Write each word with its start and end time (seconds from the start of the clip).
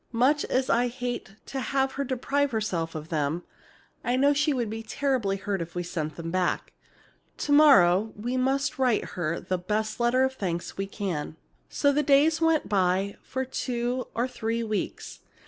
Much 0.13 0.43
as 0.45 0.67
I 0.67 0.87
hate 0.87 1.35
to 1.45 1.59
have 1.59 1.91
her 1.91 2.03
deprive 2.03 2.49
herself 2.49 2.95
of 2.95 3.09
them, 3.09 3.43
I 4.03 4.15
know 4.15 4.33
she'd 4.33 4.67
be 4.67 4.81
terribly 4.81 5.37
hurt 5.37 5.61
if 5.61 5.75
we 5.75 5.83
sent 5.83 6.15
them 6.15 6.31
back. 6.31 6.73
To 7.37 7.51
morrow 7.51 8.11
we 8.15 8.35
must 8.35 8.79
write 8.79 9.09
her 9.13 9.39
the 9.39 9.59
best 9.59 9.99
letter 9.99 10.23
of 10.23 10.33
thanks 10.33 10.75
we 10.75 10.87
can." 10.87 11.35
So 11.69 11.91
the 11.91 12.01
days 12.01 12.41
went 12.41 12.67
by 12.67 13.17
for 13.21 13.45
two 13.45 14.07
or 14.15 14.27
three 14.27 14.63
weeks. 14.63 15.19